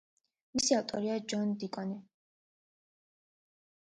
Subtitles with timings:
[0.59, 1.97] მისი ავტორია ჯონ დიკონი.